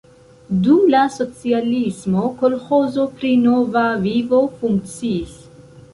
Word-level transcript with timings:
Dum 0.67 0.87
la 0.93 1.01
socialismo 1.15 2.23
kolĥozo 2.41 3.07
pri 3.19 3.33
Nova 3.45 3.87
Vivo 4.07 4.41
funkciis. 4.63 5.41